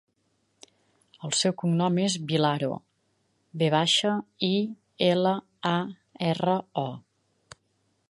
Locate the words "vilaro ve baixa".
2.31-4.17